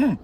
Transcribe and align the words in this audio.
Hmm. 0.00 0.14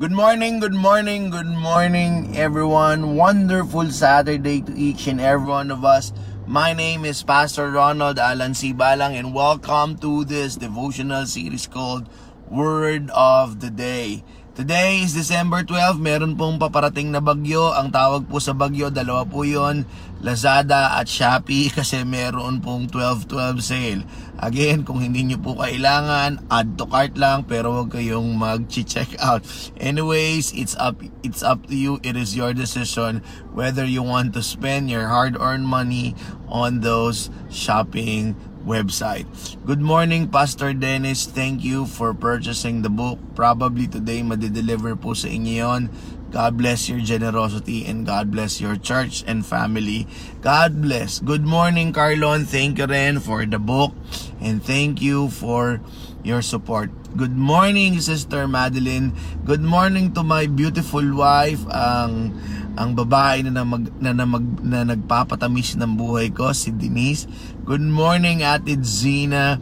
Good 0.00 0.12
morning, 0.12 0.60
good 0.60 0.72
morning, 0.72 1.28
good 1.28 1.44
morning, 1.44 2.34
everyone. 2.38 3.16
Wonderful 3.16 3.90
Saturday 3.90 4.62
to 4.62 4.72
each 4.72 5.06
and 5.06 5.20
every 5.20 5.46
one 5.46 5.70
of 5.70 5.84
us. 5.84 6.10
My 6.46 6.72
name 6.72 7.04
is 7.04 7.22
Pastor 7.22 7.70
Ronald 7.70 8.18
Alan 8.18 8.54
C. 8.54 8.72
Sibalang, 8.72 9.12
and 9.12 9.34
welcome 9.34 9.98
to 9.98 10.24
this 10.24 10.56
devotional 10.56 11.26
series 11.26 11.66
called 11.66 12.08
Word 12.48 13.10
of 13.10 13.60
the 13.60 13.68
Day. 13.68 14.24
Today 14.58 15.06
is 15.06 15.14
December 15.14 15.62
12. 15.62 16.02
Meron 16.02 16.34
pong 16.34 16.58
paparating 16.58 17.14
na 17.14 17.22
bagyo. 17.22 17.70
Ang 17.78 17.94
tawag 17.94 18.26
po 18.26 18.42
sa 18.42 18.58
bagyo, 18.58 18.90
dalawa 18.90 19.22
po 19.22 19.46
yon 19.46 19.86
Lazada 20.18 20.98
at 20.98 21.06
Shopee 21.06 21.70
kasi 21.78 22.02
meron 22.02 22.58
pong 22.58 22.90
12-12 22.90 23.62
sale. 23.62 24.02
Again, 24.42 24.82
kung 24.82 24.98
hindi 24.98 25.22
nyo 25.22 25.38
po 25.38 25.54
kailangan, 25.62 26.42
add 26.50 26.74
to 26.74 26.90
cart 26.90 27.14
lang 27.14 27.46
pero 27.46 27.70
wag 27.70 27.94
kayong 27.94 28.34
mag-check 28.34 29.14
out. 29.22 29.46
Anyways, 29.78 30.50
it's 30.58 30.74
up 30.74 31.06
it's 31.22 31.46
up 31.46 31.70
to 31.70 31.78
you. 31.78 32.02
It 32.02 32.18
is 32.18 32.34
your 32.34 32.50
decision 32.50 33.22
whether 33.54 33.86
you 33.86 34.02
want 34.02 34.34
to 34.34 34.42
spend 34.42 34.90
your 34.90 35.06
hard-earned 35.06 35.70
money 35.70 36.18
on 36.50 36.82
those 36.82 37.30
shopping 37.46 38.34
website. 38.66 39.26
Good 39.66 39.80
morning, 39.80 40.28
Pastor 40.28 40.72
Dennis. 40.72 41.26
Thank 41.26 41.62
you 41.62 41.86
for 41.86 42.14
purchasing 42.14 42.82
the 42.82 42.90
book. 42.90 43.18
Probably 43.34 43.86
today, 43.86 44.22
madideliver 44.22 44.98
po 44.98 45.14
sa 45.14 45.28
inyo 45.28 45.54
yon. 45.62 45.82
God 46.28 46.60
bless 46.60 46.92
your 46.92 47.00
generosity 47.00 47.88
and 47.88 48.04
God 48.04 48.28
bless 48.28 48.60
your 48.60 48.76
church 48.76 49.24
and 49.24 49.46
family. 49.46 50.04
God 50.44 50.84
bless. 50.84 51.24
Good 51.24 51.48
morning, 51.48 51.96
Carlon. 51.96 52.44
Thank 52.44 52.76
you 52.76 52.84
rin 52.84 53.16
for 53.16 53.48
the 53.48 53.56
book 53.56 53.96
and 54.36 54.60
thank 54.60 55.00
you 55.00 55.32
for 55.32 55.80
your 56.20 56.44
support. 56.44 56.92
Good 57.16 57.32
morning, 57.32 57.96
Sister 58.04 58.44
Madeline. 58.44 59.16
Good 59.48 59.64
morning 59.64 60.12
to 60.12 60.20
my 60.20 60.44
beautiful 60.44 61.04
wife, 61.16 61.64
ang 61.72 62.36
ang 62.78 62.94
babae 62.94 63.42
na, 63.42 63.66
mag, 63.66 63.90
na, 63.98 64.14
na, 64.14 64.22
mag, 64.22 64.46
na 64.62 64.86
nagpapatamis 64.86 65.74
ng 65.74 65.98
buhay 65.98 66.30
ko, 66.30 66.54
si 66.54 66.70
Denise. 66.70 67.26
Good 67.66 67.82
morning, 67.82 68.46
Ate 68.46 68.78
Zina. 68.86 69.58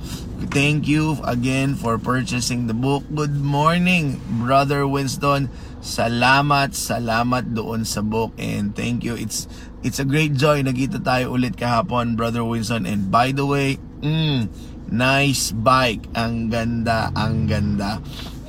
Thank 0.53 0.85
you 0.85 1.17
again 1.25 1.73
for 1.75 1.97
purchasing 1.97 2.69
the 2.69 2.77
book. 2.77 3.09
Good 3.09 3.41
morning, 3.41 4.21
Brother 4.45 4.85
Winston. 4.85 5.49
Salamat, 5.81 6.77
salamat 6.77 7.57
doon 7.57 7.89
sa 7.89 8.05
book 8.05 8.37
and 8.37 8.77
thank 8.77 9.01
you. 9.01 9.17
It's 9.17 9.49
it's 9.81 9.97
a 9.97 10.07
great 10.07 10.37
joy. 10.37 10.61
Nagkita 10.61 11.01
tayo 11.01 11.39
ulit 11.39 11.57
kahapon, 11.57 12.21
Brother 12.21 12.45
Winston. 12.45 12.85
And 12.85 13.09
by 13.09 13.33
the 13.33 13.49
way, 13.49 13.81
mm, 14.03 14.51
nice 14.93 15.55
bike. 15.57 16.05
Ang 16.13 16.53
ganda, 16.53 17.15
ang 17.17 17.49
ganda. 17.49 18.03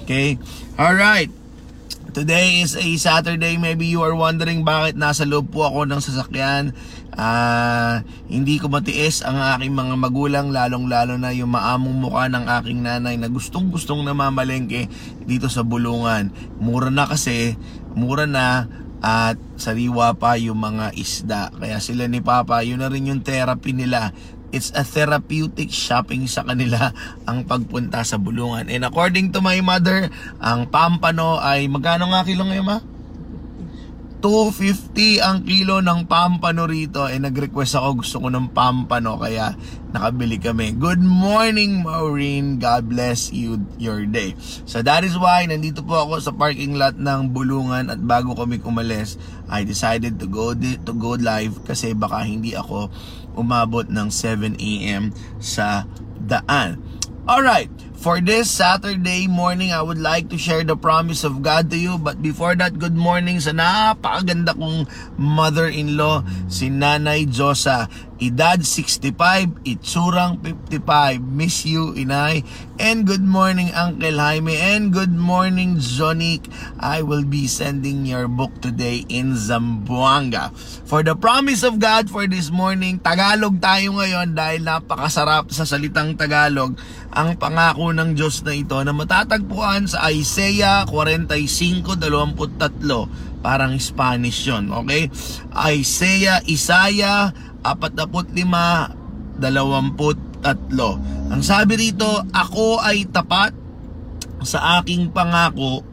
Okay? 0.03 0.41
All 0.81 0.97
right. 0.97 1.36
Today 2.17 2.65
is 2.65 2.73
a 2.73 2.87
Saturday. 2.97 3.61
Maybe 3.61 3.85
you 3.85 4.01
are 4.01 4.17
wondering 4.17 4.65
bakit 4.65 4.97
nasa 4.97 5.21
loob 5.21 5.53
po 5.53 5.69
ako 5.69 5.85
ng 5.85 6.01
sasakyan. 6.01 6.73
Uh, 7.13 8.01
hindi 8.25 8.57
ko 8.57 8.73
matiis 8.73 9.21
ang 9.21 9.37
aking 9.37 9.77
mga 9.77 9.93
magulang, 10.01 10.49
lalong-lalo 10.49 11.13
na 11.21 11.29
yung 11.29 11.53
maamong 11.53 11.93
mukha 11.93 12.25
ng 12.25 12.49
aking 12.57 12.81
nanay 12.81 13.21
na 13.21 13.29
gustong-gustong 13.29 14.01
namamalengke 14.01 14.89
dito 15.29 15.45
sa 15.45 15.61
bulungan. 15.61 16.33
Mura 16.57 16.89
na 16.89 17.05
kasi, 17.05 17.53
mura 17.93 18.25
na 18.25 18.65
at 18.97 19.37
sariwa 19.61 20.17
pa 20.17 20.41
yung 20.41 20.57
mga 20.57 20.97
isda. 20.97 21.53
Kaya 21.53 21.77
sila 21.77 22.09
ni 22.09 22.17
Papa, 22.17 22.65
yun 22.65 22.81
na 22.81 22.89
rin 22.89 23.13
yung 23.13 23.21
therapy 23.21 23.77
nila 23.77 24.09
it's 24.51 24.71
a 24.75 24.83
therapeutic 24.83 25.71
shopping 25.71 26.25
sa 26.27 26.43
kanila 26.43 26.91
ang 27.29 27.43
pagpunta 27.43 28.03
sa 28.03 28.19
bulungan. 28.19 28.71
And 28.71 28.87
according 28.87 29.35
to 29.35 29.39
my 29.43 29.59
mother, 29.59 30.07
ang 30.39 30.71
pampano 30.71 31.39
ay 31.39 31.67
magkano 31.67 32.11
nga 32.11 32.23
kilo 32.23 32.47
ngayon 32.47 32.67
ma? 32.67 32.79
250 34.17 35.21
ang 35.21 35.45
kilo 35.45 35.77
ng 35.77 36.09
pampano 36.09 36.65
rito. 36.65 37.05
Eh 37.05 37.21
nag-request 37.21 37.77
ako 37.77 38.01
gusto 38.01 38.17
ko 38.25 38.27
ng 38.33 38.49
pampano 38.49 39.13
kaya 39.21 39.53
nakabili 39.93 40.41
kami. 40.41 40.73
Good 40.73 41.05
morning 41.05 41.85
Maureen. 41.85 42.57
God 42.57 42.89
bless 42.89 43.29
you 43.29 43.61
your 43.77 44.09
day. 44.09 44.33
So 44.65 44.81
that 44.81 45.05
is 45.05 45.13
why 45.13 45.45
nandito 45.45 45.85
po 45.85 46.01
ako 46.01 46.17
sa 46.17 46.33
parking 46.33 46.81
lot 46.81 46.97
ng 46.97 47.29
Bulungan. 47.29 47.93
At 47.93 48.01
bago 48.01 48.33
kami 48.33 48.57
kumalis 48.57 49.21
I 49.47 49.63
decided 49.63 50.17
to 50.17 50.25
go 50.25 50.51
to 50.57 50.91
go 50.97 51.13
live 51.13 51.61
kasi 51.63 51.93
baka 51.93 52.25
hindi 52.25 52.57
ako 52.57 52.89
umabot 53.37 53.85
ng 53.87 54.09
7 54.09 54.57
a.m. 54.57 55.13
sa 55.37 55.85
daan 56.17 56.81
Alright, 57.27 57.67
for 57.99 58.23
this 58.23 58.47
Saturday 58.47 59.27
morning, 59.27 59.75
I 59.75 59.83
would 59.83 59.99
like 59.99 60.31
to 60.31 60.39
share 60.39 60.63
the 60.63 60.79
promise 60.79 61.27
of 61.27 61.43
God 61.43 61.67
to 61.71 61.77
you. 61.77 61.99
But 61.99 62.23
before 62.23 62.55
that, 62.55 62.79
good 62.79 62.95
morning 62.95 63.43
sa 63.43 63.51
napakaganda 63.51 64.55
kong 64.55 64.87
mother-in-law, 65.19 66.23
si 66.47 66.71
Nanay 66.71 67.27
Josa. 67.27 67.91
Edad 68.17 68.65
65, 68.65 69.61
itsurang 69.61 70.41
55. 70.41 71.21
Miss 71.21 71.69
you, 71.69 71.93
inay. 71.93 72.41
And 72.81 73.05
good 73.05 73.21
morning, 73.21 73.69
Uncle 73.77 74.17
Jaime. 74.17 74.57
And 74.57 74.89
good 74.89 75.13
morning, 75.13 75.77
Jonic. 75.77 76.49
I 76.81 77.05
will 77.05 77.21
be 77.21 77.45
sending 77.45 78.09
your 78.09 78.25
book 78.25 78.49
today 78.57 79.05
in 79.05 79.37
Zamboanga. 79.37 80.49
For 80.89 81.05
the 81.05 81.13
promise 81.13 81.61
of 81.61 81.77
God 81.77 82.09
for 82.09 82.25
this 82.25 82.49
morning, 82.49 82.97
Tagalog 82.97 83.61
tayo 83.61 84.01
ngayon 84.01 84.33
dahil 84.33 84.65
napakasarap 84.65 85.53
sa 85.53 85.69
salitang 85.69 86.17
Tagalog 86.17 86.73
ang 87.13 87.37
pangako 87.37 87.93
ng 87.93 88.17
Diyos 88.17 88.41
na 88.41 88.57
ito 88.57 88.81
na 88.81 88.97
matatagpuan 88.97 89.85
sa 89.85 90.09
Isaiah 90.09 90.89
45.23 90.89 93.36
parang 93.47 93.79
Spanish 93.79 94.43
yon 94.43 94.67
okay 94.75 95.07
Isaiah 95.55 96.43
Isaiah 96.43 97.31
45, 97.63 98.35
23. 99.39 101.31
Ang 101.31 101.41
sabi 101.43 101.73
rito, 101.75 102.07
ako 102.31 102.79
ay 102.79 103.07
tapat 103.11 103.51
sa 104.43 104.79
aking 104.79 105.11
pangako 105.11 105.83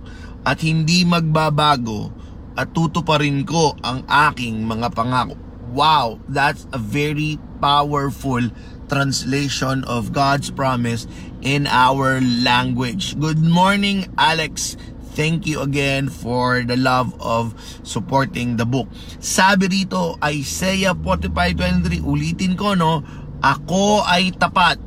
at 0.46 0.62
hindi 0.62 1.02
magbabago 1.02 2.12
at 2.54 2.70
tutuparin 2.70 3.42
ko 3.42 3.74
ang 3.82 4.06
aking 4.06 4.62
mga 4.62 4.94
pangako. 4.94 5.34
Wow, 5.74 6.22
that's 6.30 6.70
a 6.70 6.78
very 6.78 7.42
powerful 7.58 8.46
translation 8.86 9.82
of 9.90 10.14
God's 10.14 10.54
promise 10.54 11.10
in 11.42 11.66
our 11.66 12.22
language. 12.22 13.18
Good 13.18 13.42
morning, 13.42 14.06
Alex. 14.14 14.78
Thank 15.14 15.46
you 15.46 15.62
again 15.62 16.10
for 16.10 16.66
the 16.66 16.74
love 16.74 17.14
of 17.22 17.54
supporting 17.86 18.58
the 18.58 18.66
book. 18.66 18.90
Sabi 19.22 19.70
rito, 19.70 20.18
Isaiah 20.18 20.90
45.23, 20.90 22.02
ulitin 22.02 22.58
ko 22.58 22.74
no, 22.74 23.06
ako 23.38 24.02
ay 24.02 24.34
tapat. 24.34 24.82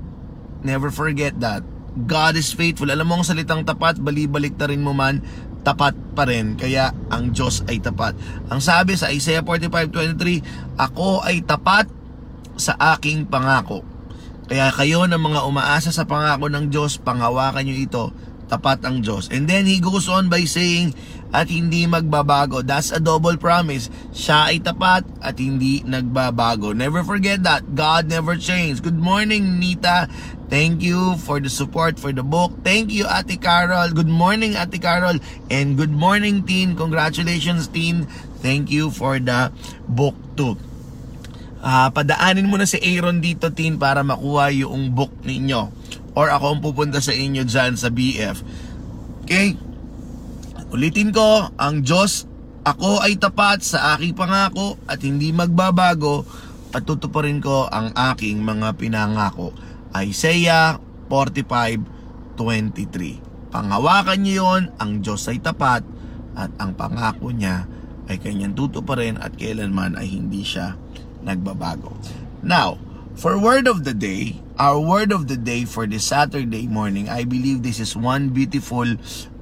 Never 0.68 0.92
forget 0.92 1.40
that. 1.40 1.64
God 1.96 2.36
is 2.36 2.52
faithful. 2.52 2.92
Alam 2.92 3.08
mo 3.08 3.14
ang 3.18 3.26
salitang 3.26 3.64
tapat, 3.64 4.04
balibalik 4.04 4.60
na 4.60 4.68
rin 4.68 4.84
mo 4.84 4.92
man, 4.92 5.24
tapat 5.64 5.96
pa 6.12 6.28
rin. 6.28 6.60
Kaya 6.60 6.92
ang 7.08 7.32
Diyos 7.32 7.64
ay 7.72 7.80
tapat. 7.80 8.20
Ang 8.52 8.60
sabi 8.60 9.00
sa 9.00 9.08
Isaiah 9.08 9.42
45.23, 9.48 10.76
ako 10.76 11.24
ay 11.24 11.40
tapat 11.48 11.88
sa 12.60 12.76
aking 13.00 13.32
pangako. 13.32 13.88
Kaya 14.52 14.76
kayo 14.76 15.08
ng 15.08 15.20
mga 15.20 15.48
umaasa 15.48 15.96
sa 15.96 16.04
pangako 16.04 16.52
ng 16.52 16.68
Diyos, 16.68 17.00
panghawakan 17.00 17.64
nyo 17.64 17.78
ito 17.80 18.06
tapat 18.48 18.84
ang 18.88 19.04
Diyos. 19.04 19.28
And 19.30 19.46
then 19.46 19.68
he 19.68 19.80
goes 19.84 20.08
on 20.08 20.32
by 20.32 20.48
saying, 20.48 20.96
at 21.36 21.52
hindi 21.52 21.84
magbabago. 21.84 22.64
That's 22.64 22.92
a 22.92 23.00
double 23.04 23.36
promise. 23.36 23.92
Siya 24.16 24.56
ay 24.56 24.64
tapat 24.64 25.04
at 25.20 25.36
hindi 25.40 25.84
nagbabago. 25.84 26.72
Never 26.72 27.04
forget 27.04 27.44
that. 27.44 27.76
God 27.76 28.08
never 28.08 28.40
changed. 28.40 28.84
Good 28.84 29.00
morning, 29.00 29.60
Nita. 29.60 30.08
Thank 30.48 30.80
you 30.80 31.20
for 31.20 31.44
the 31.44 31.52
support 31.52 32.00
for 32.00 32.16
the 32.16 32.24
book. 32.24 32.56
Thank 32.64 32.96
you, 32.96 33.04
Ate 33.04 33.36
Carol. 33.36 33.92
Good 33.92 34.08
morning, 34.08 34.56
Ate 34.56 34.80
Carol. 34.80 35.20
And 35.52 35.76
good 35.76 35.92
morning, 35.92 36.48
Teen. 36.48 36.80
Congratulations, 36.80 37.68
Teen. 37.68 38.08
Thank 38.40 38.72
you 38.72 38.88
for 38.88 39.20
the 39.20 39.52
book 39.92 40.16
too. 40.40 40.56
Uh, 41.60 41.92
padaanin 41.92 42.48
mo 42.48 42.56
na 42.56 42.64
si 42.64 42.80
Aaron 42.80 43.20
dito, 43.20 43.52
Teen, 43.52 43.76
para 43.76 44.00
makuha 44.08 44.56
yung 44.56 44.96
book 44.96 45.12
ninyo 45.28 45.68
or 46.18 46.34
ako 46.34 46.58
ang 46.58 46.62
pupunta 46.66 46.98
sa 46.98 47.14
inyo 47.14 47.46
dyan 47.46 47.78
sa 47.78 47.94
BF. 47.94 48.42
Okay? 49.22 49.54
Ulitin 50.74 51.14
ko, 51.14 51.54
ang 51.54 51.86
Diyos, 51.86 52.26
ako 52.66 53.06
ay 53.06 53.22
tapat 53.22 53.62
sa 53.62 53.94
aking 53.94 54.18
pangako 54.18 54.82
at 54.90 54.98
hindi 55.06 55.30
magbabago 55.30 56.26
at 56.74 56.82
tutuparin 56.84 57.38
ko 57.38 57.70
ang 57.70 57.94
aking 57.94 58.42
mga 58.42 58.74
pinangako. 58.76 59.54
Isaiah 59.94 60.82
45:23. 61.06 63.22
Panghawakan 63.54 64.20
niyo 64.20 64.44
yon, 64.44 64.76
ang 64.82 65.00
Diyos 65.00 65.24
ay 65.32 65.40
tapat 65.40 65.86
at 66.36 66.52
ang 66.60 66.76
pangako 66.76 67.32
niya 67.32 67.64
ay 68.12 68.20
kanyang 68.20 68.58
tutuparin 68.58 69.16
at 69.22 69.38
kailanman 69.40 69.96
ay 69.96 70.12
hindi 70.12 70.44
siya 70.44 70.76
nagbabago. 71.24 71.96
Now, 72.44 72.76
For 73.18 73.34
word 73.34 73.66
of 73.66 73.82
the 73.82 73.98
day, 73.98 74.38
our 74.62 74.78
word 74.78 75.10
of 75.10 75.26
the 75.26 75.42
day 75.42 75.66
for 75.66 75.90
this 75.90 76.06
Saturday 76.06 76.70
morning, 76.70 77.10
I 77.10 77.26
believe 77.26 77.66
this 77.66 77.82
is 77.82 77.98
one 77.98 78.30
beautiful 78.30 78.86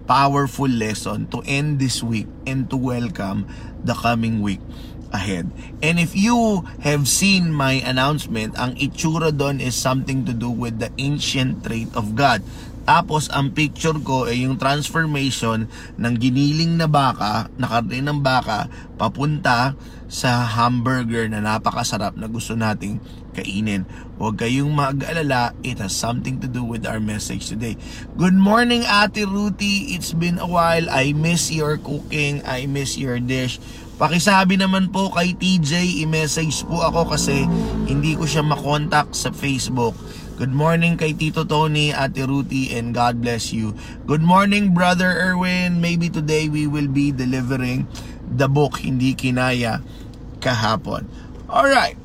powerful 0.08 0.72
lesson 0.72 1.28
to 1.36 1.44
end 1.44 1.84
this 1.84 2.00
week 2.00 2.32
and 2.48 2.72
to 2.72 2.80
welcome 2.80 3.52
the 3.84 3.92
coming 3.92 4.40
week 4.40 4.64
ahead. 5.12 5.52
And 5.84 6.00
if 6.00 6.16
you 6.16 6.64
have 6.88 7.12
seen 7.12 7.52
my 7.52 7.84
announcement, 7.84 8.56
ang 8.56 8.80
itsura 8.80 9.36
doon 9.36 9.60
is 9.60 9.76
something 9.76 10.24
to 10.24 10.32
do 10.32 10.48
with 10.48 10.80
the 10.80 10.88
ancient 10.96 11.68
trait 11.68 11.92
of 12.00 12.16
God. 12.16 12.48
Tapos, 12.86 13.28
ang 13.34 13.50
picture 13.50 13.98
ko 14.00 14.30
ay 14.30 14.46
yung 14.46 14.62
transformation 14.62 15.66
ng 15.98 16.14
giniling 16.22 16.78
na 16.78 16.86
baka, 16.86 17.50
na 17.58 17.66
karne 17.66 18.00
ng 18.00 18.22
baka, 18.22 18.70
papunta 18.96 19.74
sa 20.06 20.46
hamburger 20.46 21.26
na 21.26 21.42
napakasarap 21.42 22.14
na 22.14 22.30
gusto 22.30 22.54
nating 22.54 23.02
kainin. 23.34 23.84
Huwag 24.16 24.40
kayong 24.40 24.72
mag-alala, 24.72 25.52
it 25.66 25.82
has 25.84 25.92
something 25.92 26.40
to 26.40 26.48
do 26.48 26.64
with 26.64 26.88
our 26.88 27.04
message 27.04 27.52
today. 27.52 27.76
Good 28.16 28.38
morning, 28.38 28.88
Ate 28.88 29.28
Ruthie. 29.28 29.98
It's 29.98 30.16
been 30.16 30.40
a 30.40 30.48
while. 30.48 30.88
I 30.88 31.12
miss 31.12 31.52
your 31.52 31.76
cooking. 31.76 32.46
I 32.48 32.70
miss 32.70 32.96
your 32.96 33.20
dish. 33.20 33.60
Pakisabi 33.96 34.60
naman 34.60 34.92
po 34.92 35.08
kay 35.08 35.32
TJ, 35.40 36.04
i-message 36.04 36.68
po 36.68 36.84
ako 36.84 37.16
kasi 37.16 37.48
hindi 37.88 38.12
ko 38.20 38.28
siya 38.28 38.44
makontak 38.44 39.16
sa 39.16 39.32
Facebook. 39.32 39.96
Good 40.36 40.52
morning 40.52 41.00
kay 41.00 41.16
Tito 41.16 41.48
Tony, 41.48 41.96
Ate 41.96 42.28
Ruti, 42.28 42.76
and 42.76 42.92
God 42.92 43.24
bless 43.24 43.56
you. 43.56 43.72
Good 44.04 44.20
morning, 44.20 44.76
Brother 44.76 45.16
Erwin. 45.16 45.80
Maybe 45.80 46.12
today 46.12 46.52
we 46.52 46.68
will 46.68 46.92
be 46.92 47.16
delivering 47.16 47.88
the 48.28 48.52
book 48.52 48.84
Hindi 48.84 49.16
Kinaya 49.16 49.80
kahapon. 50.44 51.08
Alright. 51.48 51.96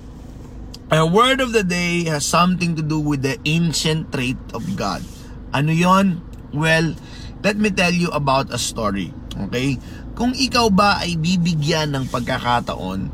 Our 0.94 1.10
word 1.10 1.42
of 1.42 1.50
the 1.50 1.66
day 1.66 2.06
has 2.06 2.22
something 2.22 2.78
to 2.78 2.86
do 2.86 3.02
with 3.02 3.26
the 3.26 3.42
ancient 3.42 4.14
trait 4.14 4.38
of 4.54 4.78
God. 4.78 5.02
Ano 5.50 5.74
yon? 5.74 6.22
Well, 6.54 6.94
let 7.42 7.58
me 7.58 7.74
tell 7.74 7.90
you 7.90 8.14
about 8.14 8.54
a 8.54 8.62
story. 8.62 9.10
Okay? 9.50 9.82
Kung 10.20 10.36
ikaw 10.36 10.68
ba 10.68 11.00
ay 11.00 11.16
bibigyan 11.16 11.96
ng 11.96 12.12
pagkakataon 12.12 13.08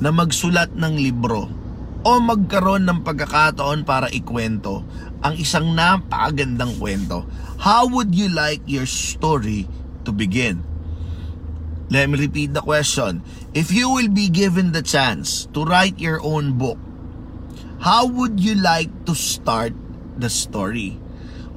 na 0.00 0.08
magsulat 0.08 0.72
ng 0.72 0.96
libro 0.96 1.52
o 2.00 2.10
magkaroon 2.16 2.88
ng 2.88 3.04
pagkakataon 3.04 3.84
para 3.84 4.08
ikwento 4.08 4.80
ang 5.20 5.36
isang 5.36 5.76
napakagandang 5.76 6.72
kwento, 6.80 7.28
how 7.60 7.84
would 7.84 8.16
you 8.16 8.32
like 8.32 8.64
your 8.64 8.88
story 8.88 9.68
to 10.08 10.16
begin? 10.16 10.64
Let 11.92 12.08
me 12.08 12.24
repeat 12.24 12.56
the 12.56 12.64
question. 12.64 13.20
If 13.52 13.68
you 13.68 13.92
will 13.92 14.08
be 14.08 14.32
given 14.32 14.72
the 14.72 14.80
chance 14.80 15.44
to 15.52 15.60
write 15.60 16.00
your 16.00 16.24
own 16.24 16.56
book, 16.56 16.80
how 17.84 18.08
would 18.08 18.40
you 18.40 18.56
like 18.56 18.88
to 19.04 19.12
start 19.12 19.76
the 20.16 20.32
story? 20.32 20.96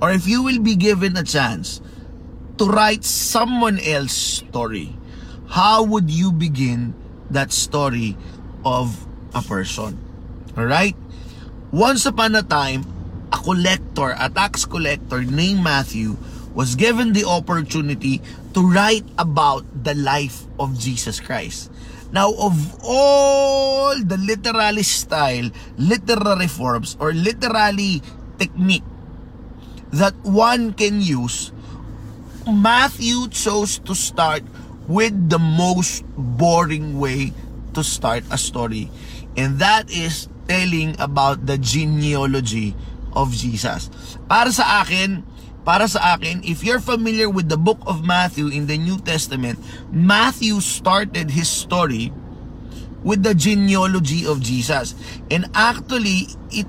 Or 0.03 0.11
if 0.11 0.27
you 0.27 0.43
will 0.43 0.59
be 0.59 0.75
given 0.75 1.15
a 1.15 1.23
chance 1.23 1.79
to 2.59 2.67
write 2.67 3.07
someone 3.07 3.79
else's 3.79 4.43
story, 4.43 4.91
how 5.47 5.81
would 5.81 6.11
you 6.11 6.31
begin 6.31 6.93
that 7.31 7.51
story 7.51 8.19
of 8.63 9.07
a 9.33 9.41
person? 9.41 9.97
Alright? 10.57 10.95
Once 11.71 12.05
upon 12.05 12.35
a 12.35 12.43
time, 12.43 12.83
a 13.31 13.37
collector, 13.37 14.13
a 14.19 14.29
tax 14.29 14.65
collector 14.65 15.23
named 15.23 15.63
Matthew 15.63 16.17
was 16.53 16.75
given 16.75 17.13
the 17.13 17.23
opportunity 17.23 18.21
to 18.53 18.59
write 18.59 19.05
about 19.17 19.63
the 19.83 19.95
life 19.95 20.43
of 20.59 20.77
Jesus 20.77 21.19
Christ. 21.19 21.71
Now, 22.11 22.33
of 22.33 22.75
all 22.83 23.95
the 24.01 24.17
literary 24.17 24.83
style, 24.83 25.51
literary 25.77 26.47
forms, 26.47 26.97
or 26.99 27.13
literary 27.13 28.01
technique 28.37 28.83
that 29.93 30.17
one 30.25 30.73
can 30.73 31.01
use, 31.01 31.53
Matthew 32.51 33.29
chose 33.29 33.79
to 33.85 33.93
start 33.93 34.43
with 34.87 35.13
the 35.29 35.39
most 35.39 36.03
boring 36.17 36.99
way 36.99 37.31
to 37.73 37.83
start 37.83 38.23
a 38.31 38.37
story. 38.37 38.89
And 39.37 39.59
that 39.59 39.89
is 39.91 40.27
telling 40.49 40.99
about 40.99 41.45
the 41.45 41.57
genealogy 41.57 42.73
of 43.13 43.31
Jesus. 43.31 43.93
Para 44.25 44.49
sa 44.49 44.81
akin, 44.81 45.21
para 45.61 45.85
sa 45.85 46.17
akin, 46.17 46.41
if 46.41 46.65
you're 46.65 46.81
familiar 46.81 47.29
with 47.29 47.47
the 47.49 47.57
book 47.57 47.77
of 47.85 48.01
Matthew 48.01 48.49
in 48.49 48.65
the 48.65 48.77
New 48.77 48.97
Testament, 48.97 49.61
Matthew 49.93 50.57
started 50.59 51.29
his 51.29 51.47
story 51.47 52.09
with 53.05 53.23
the 53.23 53.37
genealogy 53.37 54.25
of 54.25 54.41
Jesus. 54.41 54.95
And 55.29 55.47
actually, 55.53 56.33
it 56.49 56.67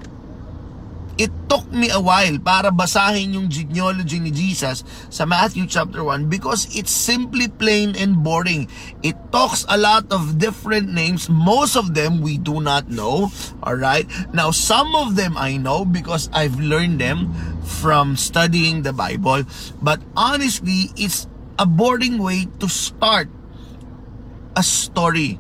it 1.20 1.28
took 1.52 1.69
me 1.69 1.93
a 1.93 2.00
while 2.00 2.40
para 2.40 2.72
basahin 2.72 3.37
yung 3.37 3.52
genealogy 3.52 4.17
ni 4.17 4.32
Jesus 4.32 4.81
sa 5.12 5.28
Matthew 5.28 5.69
chapter 5.69 6.00
1 6.00 6.32
because 6.32 6.64
it's 6.72 6.88
simply 6.88 7.44
plain 7.44 7.93
and 7.93 8.25
boring. 8.25 8.64
It 9.05 9.20
talks 9.28 9.69
a 9.69 9.76
lot 9.76 10.08
of 10.08 10.40
different 10.40 10.88
names. 10.88 11.28
Most 11.28 11.76
of 11.76 11.93
them 11.93 12.25
we 12.25 12.40
do 12.40 12.64
not 12.64 12.88
know. 12.88 13.28
Alright? 13.61 14.08
Now, 14.32 14.49
some 14.49 14.96
of 14.96 15.20
them 15.20 15.37
I 15.37 15.61
know 15.61 15.84
because 15.84 16.32
I've 16.32 16.56
learned 16.56 17.05
them 17.05 17.37
from 17.69 18.16
studying 18.16 18.81
the 18.81 18.96
Bible. 18.96 19.44
But 19.84 20.00
honestly, 20.16 20.88
it's 20.96 21.28
a 21.61 21.69
boring 21.69 22.16
way 22.16 22.49
to 22.64 22.66
start 22.73 23.28
a 24.56 24.64
story. 24.64 25.37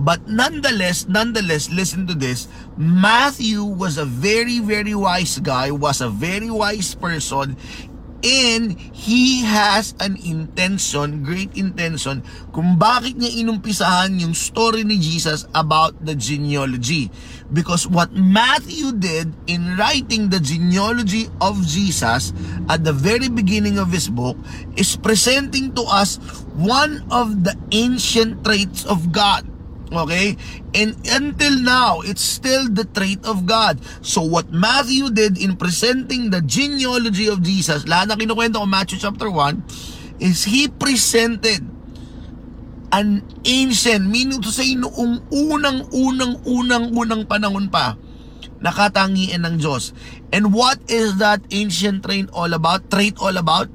But 0.00 0.24
nonetheless, 0.24 1.04
nonetheless, 1.04 1.68
listen 1.68 2.08
to 2.08 2.16
this. 2.16 2.48
Matthew 2.80 3.62
was 3.64 4.00
a 4.00 4.08
very, 4.08 4.58
very 4.58 4.96
wise 4.96 5.36
guy, 5.44 5.68
was 5.70 6.00
a 6.00 6.08
very 6.08 6.48
wise 6.48 6.96
person, 6.96 7.60
and 8.24 8.80
he 8.92 9.44
has 9.44 9.92
an 10.00 10.16
intention, 10.24 11.24
great 11.24 11.52
intention, 11.56 12.24
kung 12.52 12.80
bakit 12.80 13.16
niya 13.16 13.44
inumpisahan 13.44 14.16
yung 14.20 14.32
story 14.36 14.84
ni 14.84 15.00
Jesus 15.00 15.44
about 15.52 15.96
the 16.04 16.16
genealogy. 16.16 17.12
Because 17.52 17.88
what 17.88 18.12
Matthew 18.16 18.96
did 18.96 19.32
in 19.48 19.76
writing 19.76 20.28
the 20.32 20.40
genealogy 20.40 21.28
of 21.44 21.60
Jesus 21.66 22.32
at 22.68 22.84
the 22.88 22.94
very 22.94 23.28
beginning 23.28 23.76
of 23.76 23.90
his 23.90 24.08
book 24.08 24.36
is 24.80 24.94
presenting 24.96 25.74
to 25.74 25.82
us 25.88 26.20
one 26.54 27.02
of 27.10 27.42
the 27.42 27.56
ancient 27.72 28.44
traits 28.44 28.86
of 28.86 29.10
God. 29.10 29.49
Okay? 29.90 30.38
And 30.74 30.94
until 31.10 31.58
now, 31.58 32.00
it's 32.06 32.22
still 32.22 32.70
the 32.70 32.86
trait 32.86 33.18
of 33.26 33.44
God. 33.46 33.82
So 34.06 34.22
what 34.22 34.54
Matthew 34.54 35.10
did 35.10 35.38
in 35.38 35.58
presenting 35.58 36.30
the 36.30 36.40
genealogy 36.40 37.26
of 37.26 37.42
Jesus, 37.42 37.84
lahat 37.84 38.14
na 38.14 38.16
kinukwento 38.16 38.62
ko 38.62 38.66
Matthew 38.70 39.02
chapter 39.02 39.26
1, 39.26 40.22
is 40.22 40.46
he 40.46 40.70
presented 40.70 41.66
an 42.90 43.22
ancient, 43.46 44.06
meaning 44.06 44.42
to 44.42 44.50
say 44.50 44.74
noong 44.74 45.22
unang, 45.30 45.86
unang, 45.94 46.34
unang, 46.42 46.86
unang 46.94 47.22
panahon 47.26 47.70
pa, 47.70 47.94
nakatangian 48.62 49.46
ng 49.46 49.58
Diyos. 49.58 49.94
And 50.30 50.54
what 50.54 50.78
is 50.90 51.18
that 51.18 51.42
ancient 51.50 52.06
trait 52.06 52.30
all 52.30 52.50
about? 52.54 52.90
Trait 52.90 53.18
all 53.18 53.34
about? 53.38 53.70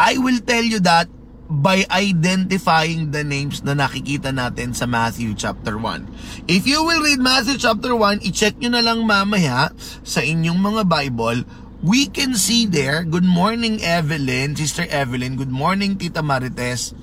I 0.00 0.16
will 0.16 0.40
tell 0.40 0.64
you 0.64 0.80
that 0.80 1.12
by 1.50 1.82
identifying 1.90 3.10
the 3.10 3.26
names 3.26 3.66
na 3.66 3.74
nakikita 3.74 4.30
natin 4.30 4.70
sa 4.70 4.86
Matthew 4.86 5.34
chapter 5.34 5.74
1. 5.74 6.46
If 6.46 6.62
you 6.62 6.86
will 6.86 7.02
read 7.02 7.18
Matthew 7.18 7.58
chapter 7.58 7.90
1, 7.98 8.22
i-check 8.22 8.62
nyo 8.62 8.78
na 8.78 8.86
lang 8.86 9.02
mamaya 9.02 9.74
sa 10.06 10.22
inyong 10.22 10.62
mga 10.62 10.82
Bible, 10.86 11.42
we 11.82 12.06
can 12.06 12.38
see 12.38 12.70
there, 12.70 13.02
good 13.02 13.26
morning 13.26 13.82
Evelyn, 13.82 14.54
Sister 14.54 14.86
Evelyn, 14.86 15.34
good 15.34 15.50
morning 15.50 15.98
Tita 15.98 16.22
Marites, 16.22 16.94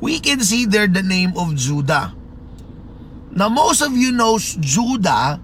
we 0.00 0.16
can 0.24 0.40
see 0.40 0.64
there 0.64 0.88
the 0.88 1.04
name 1.04 1.36
of 1.36 1.52
Judah. 1.52 2.16
Now 3.28 3.52
most 3.52 3.84
of 3.84 3.92
you 3.92 4.08
knows 4.08 4.56
Judah 4.56 5.36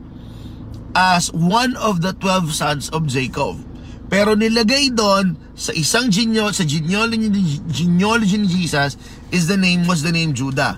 as 0.97 1.29
one 1.37 1.77
of 1.77 2.01
the 2.01 2.17
12 2.17 2.49
sons 2.57 2.89
of 2.89 3.13
Jacob. 3.13 3.74
Pero 4.13 4.37
nilagay 4.37 4.93
doon 4.93 5.37
sa 5.57 5.73
isang 5.73 6.13
genyo, 6.13 6.53
sa 6.53 6.67
genealogy, 6.67 7.31
genealogy 7.71 8.37
ni 8.37 8.49
Jesus 8.51 9.01
is 9.33 9.49
the 9.49 9.57
name 9.57 9.89
was 9.89 10.05
the 10.05 10.13
name 10.13 10.37
Judah. 10.37 10.77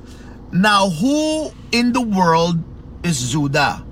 Now, 0.54 0.87
who 0.88 1.50
in 1.75 1.90
the 1.90 2.04
world 2.04 2.62
is 3.02 3.35
Judah? 3.35 3.83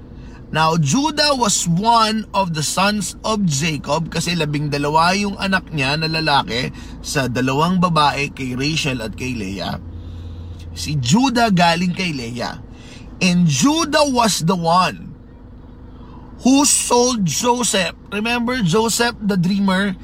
Now, 0.54 0.78
Judah 0.78 1.34
was 1.34 1.66
one 1.66 2.30
of 2.30 2.54
the 2.54 2.62
sons 2.62 3.18
of 3.26 3.42
Jacob 3.42 4.14
kasi 4.14 4.38
labing 4.38 4.70
dalawa 4.70 5.10
yung 5.18 5.34
anak 5.34 5.66
niya 5.74 5.98
na 5.98 6.06
lalaki 6.06 6.70
sa 7.02 7.26
dalawang 7.26 7.82
babae 7.82 8.30
kay 8.30 8.54
Rachel 8.54 9.02
at 9.02 9.18
kay 9.18 9.34
Leah. 9.34 9.82
Si 10.78 10.94
Judah 10.94 11.50
galing 11.50 11.90
kay 11.90 12.14
Leah. 12.14 12.62
And 13.18 13.50
Judah 13.50 14.06
was 14.14 14.46
the 14.46 14.54
one 14.54 15.13
who 16.42 16.66
sold 16.66 17.22
Joseph. 17.22 17.94
Remember 18.10 18.58
Joseph 18.64 19.14
the 19.22 19.38
dreamer 19.38 19.94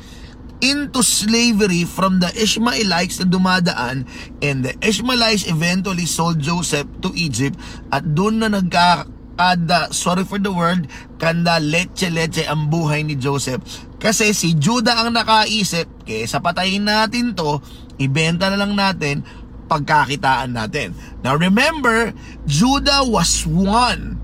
into 0.60 1.00
slavery 1.00 1.88
from 1.88 2.20
the 2.20 2.28
Ishmaelites 2.37 3.18
na 3.18 3.26
dumadaan 3.26 4.04
and 4.44 4.62
the 4.62 4.76
Ishmaelites 4.84 5.49
eventually 5.49 6.04
sold 6.04 6.38
Joseph 6.38 6.87
to 7.00 7.10
Egypt 7.16 7.56
at 7.88 8.04
doon 8.12 8.44
na 8.44 8.52
nagkakada, 8.52 9.88
sorry 9.96 10.28
for 10.28 10.37
the 10.37 10.52
word, 10.52 10.84
kanda 11.16 11.56
leche-leche 11.56 12.44
ang 12.44 12.68
buhay 12.68 13.00
ni 13.02 13.16
Joseph 13.16 13.64
Kasi 14.00 14.32
si 14.32 14.56
Judah 14.56 15.04
ang 15.04 15.12
nakaisip, 15.12 16.08
kesa 16.08 16.40
patayin 16.40 16.88
natin 16.88 17.37
to, 17.37 17.60
ibenta 18.00 18.49
na 18.49 18.56
lang 18.56 18.72
natin, 18.72 19.20
pagkakitaan 19.68 20.56
natin. 20.56 20.96
Now 21.20 21.37
remember, 21.37 22.16
Judah 22.49 23.04
was 23.04 23.44
one 23.44 24.16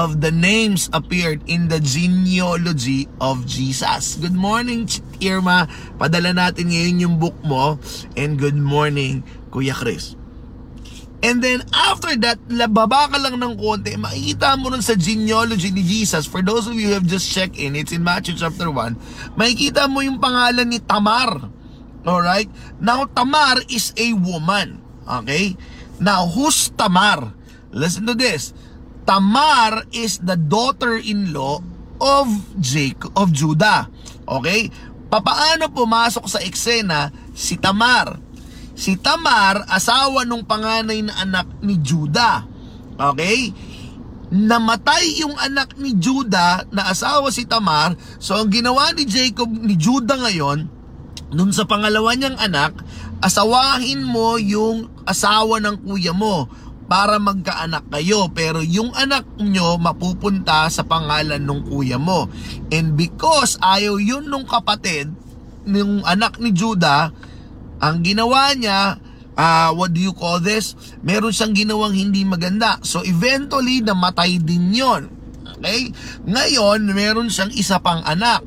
of 0.00 0.24
the 0.24 0.32
names 0.32 0.88
appeared 0.96 1.44
in 1.44 1.68
the 1.68 1.76
genealogy 1.76 3.04
of 3.20 3.44
Jesus. 3.44 4.16
Good 4.16 4.32
morning, 4.32 4.88
Irma. 5.20 5.68
Padala 6.00 6.32
natin 6.32 6.72
ngayon 6.72 7.04
yung 7.04 7.16
book 7.20 7.36
mo. 7.44 7.76
And 8.16 8.40
good 8.40 8.56
morning, 8.56 9.20
Kuya 9.52 9.76
Chris. 9.76 10.16
And 11.20 11.44
then 11.44 11.68
after 11.76 12.16
that, 12.24 12.40
lababa 12.48 13.12
ka 13.12 13.20
lang 13.20 13.44
ng 13.44 13.60
konti, 13.60 13.92
makikita 14.00 14.56
mo 14.56 14.72
nun 14.72 14.80
sa 14.80 14.96
genealogy 14.96 15.68
ni 15.68 15.84
Jesus. 15.84 16.24
For 16.24 16.40
those 16.40 16.64
of 16.64 16.80
you 16.80 16.88
who 16.88 16.96
have 16.96 17.04
just 17.04 17.28
checked 17.28 17.60
in, 17.60 17.76
it's 17.76 17.92
in 17.92 18.00
Matthew 18.00 18.40
chapter 18.40 18.72
1, 18.72 19.36
makikita 19.36 19.84
mo 19.84 20.00
yung 20.00 20.16
pangalan 20.16 20.72
ni 20.72 20.80
Tamar. 20.80 21.52
Alright? 22.08 22.48
Now, 22.80 23.04
Tamar 23.04 23.60
is 23.68 23.92
a 24.00 24.16
woman. 24.16 24.80
Okay? 25.04 25.60
Now, 26.00 26.24
who's 26.24 26.72
Tamar? 26.72 27.36
Listen 27.68 28.08
to 28.08 28.16
this. 28.16 28.56
Tamar 29.04 29.88
is 29.90 30.20
the 30.22 30.36
daughter-in-law 30.36 31.60
of 32.00 32.26
Jacob, 32.56 33.12
of 33.14 33.30
Judah. 33.30 33.88
Okay? 34.24 34.72
Papaano 35.10 35.68
pumasok 35.70 36.24
sa 36.30 36.38
eksena 36.40 37.10
si 37.34 37.58
Tamar? 37.58 38.16
Si 38.78 38.96
Tamar, 38.96 39.68
asawa 39.68 40.24
nung 40.24 40.46
panganay 40.46 41.04
na 41.04 41.14
anak 41.20 41.46
ni 41.60 41.76
Judah. 41.82 42.46
Okay? 42.96 43.52
Namatay 44.30 45.20
yung 45.26 45.34
anak 45.36 45.74
ni 45.76 45.98
Judah 45.98 46.64
na 46.70 46.88
asawa 46.88 47.28
si 47.34 47.44
Tamar. 47.44 47.98
So 48.22 48.38
ang 48.38 48.48
ginawa 48.48 48.94
ni 48.94 49.04
Jacob, 49.04 49.50
ni 49.50 49.74
Judah 49.74 50.16
ngayon, 50.22 50.70
nun 51.34 51.50
sa 51.50 51.66
pangalawa 51.66 52.14
niyang 52.14 52.38
anak, 52.38 52.78
asawahin 53.20 54.06
mo 54.06 54.38
yung 54.38 54.88
asawa 55.04 55.58
ng 55.60 55.82
kuya 55.82 56.14
mo 56.14 56.46
para 56.90 57.22
magkaanak 57.22 57.86
kayo. 57.86 58.26
Pero 58.34 58.58
yung 58.66 58.90
anak 58.98 59.22
nyo 59.38 59.78
mapupunta 59.78 60.66
sa 60.66 60.82
pangalan 60.82 61.38
ng 61.38 61.70
kuya 61.70 62.02
mo. 62.02 62.26
And 62.74 62.98
because 62.98 63.54
ayaw 63.62 64.02
yun 64.02 64.26
nung 64.26 64.50
kapatid, 64.50 65.14
ng 65.70 66.02
anak 66.02 66.42
ni 66.42 66.50
Judah, 66.50 67.14
ang 67.78 68.02
ginawa 68.02 68.52
niya, 68.58 68.98
uh, 69.38 69.70
what 69.72 69.94
do 69.94 70.02
you 70.02 70.12
call 70.12 70.42
this? 70.42 70.74
Meron 71.06 71.30
siyang 71.30 71.54
ginawang 71.54 71.94
hindi 71.94 72.26
maganda. 72.26 72.82
So 72.82 73.06
eventually, 73.06 73.80
namatay 73.84 74.42
din 74.42 74.74
yon. 74.74 75.08
Okay? 75.60 75.92
Ngayon, 76.26 76.90
meron 76.90 77.28
siyang 77.30 77.52
isa 77.54 77.78
pang 77.78 78.02
anak. 78.02 78.42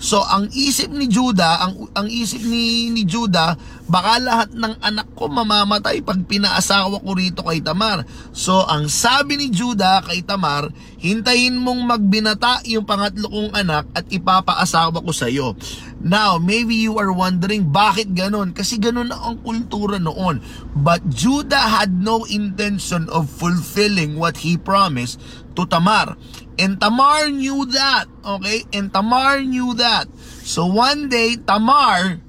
So 0.00 0.24
ang 0.24 0.48
isip 0.56 0.88
ni 0.88 1.12
Judah, 1.12 1.60
ang 1.60 1.92
ang 1.92 2.08
isip 2.08 2.40
ni 2.40 2.88
ni 2.88 3.04
Judah, 3.04 3.52
baka 3.84 4.16
lahat 4.16 4.48
ng 4.56 4.80
anak 4.80 5.12
ko 5.12 5.28
mamamatay 5.28 6.00
pag 6.00 6.16
pinaasawa 6.24 7.04
ko 7.04 7.12
rito 7.12 7.44
kay 7.44 7.60
Tamar. 7.60 8.08
So 8.32 8.64
ang 8.64 8.88
sabi 8.88 9.36
ni 9.36 9.52
Judah 9.52 10.00
kay 10.00 10.24
Tamar, 10.24 10.72
hintayin 10.96 11.60
mong 11.60 11.84
magbinata 11.84 12.64
yung 12.64 12.88
pangatlo 12.88 13.28
kong 13.28 13.52
anak 13.52 13.92
at 13.92 14.08
ipapaasawa 14.08 15.04
ko 15.04 15.12
sa 15.12 15.28
iyo. 15.28 15.52
Now, 16.00 16.40
maybe 16.40 16.72
you 16.80 16.96
are 16.96 17.12
wondering 17.12 17.68
bakit 17.68 18.16
ganon? 18.16 18.56
Kasi 18.56 18.80
ganon 18.80 19.12
na 19.12 19.20
ang 19.20 19.44
kultura 19.44 20.00
noon. 20.00 20.40
But 20.72 21.04
Judah 21.12 21.60
had 21.80 21.92
no 21.92 22.24
intention 22.24 23.04
of 23.12 23.28
fulfilling 23.28 24.16
what 24.16 24.40
he 24.40 24.56
promised 24.56 25.20
to 25.60 25.68
Tamar. 25.68 26.16
And 26.56 26.80
Tamar 26.80 27.28
knew 27.28 27.68
that. 27.76 28.08
Okay? 28.24 28.64
And 28.72 28.88
Tamar 28.88 29.44
knew 29.44 29.76
that. 29.76 30.08
So 30.40 30.64
one 30.64 31.12
day, 31.12 31.36
Tamar 31.36 32.24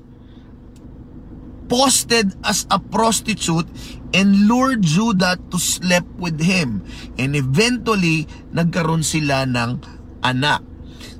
posted 1.72 2.36
as 2.44 2.68
a 2.68 2.76
prostitute 2.76 3.72
and 4.12 4.52
lured 4.52 4.84
Judah 4.84 5.40
to 5.48 5.56
sleep 5.56 6.04
with 6.20 6.44
him. 6.44 6.84
And 7.16 7.40
eventually, 7.40 8.28
nagkaroon 8.52 9.08
sila 9.08 9.48
ng 9.48 9.80
anak. 10.20 10.60